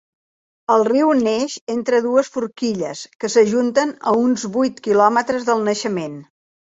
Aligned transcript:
El 0.75 0.83
riu 0.87 1.11
neix 1.17 1.57
entre 1.73 1.99
dues 2.07 2.31
forquilles, 2.37 3.03
que 3.25 3.31
s'ajunten 3.35 3.93
a 4.13 4.15
uns 4.23 4.47
vuit 4.57 4.83
quilòmetres 4.89 5.47
del 5.51 5.63
naixement. 5.69 6.19